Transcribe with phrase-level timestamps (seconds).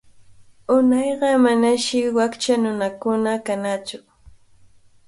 [0.75, 3.97] Unayqa manashi wakcha nunakuna kanaqtsu.